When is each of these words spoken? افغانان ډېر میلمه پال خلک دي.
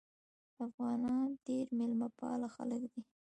افغانان 0.65 1.27
ډېر 1.47 1.65
میلمه 1.77 2.09
پال 2.19 2.41
خلک 2.55 2.81
دي. 2.91 3.01